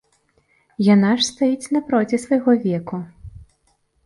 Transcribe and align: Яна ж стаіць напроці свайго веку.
Яна 0.93 1.11
ж 1.19 1.25
стаіць 1.27 1.71
напроці 1.75 2.19
свайго 2.25 2.51
веку. 2.65 3.03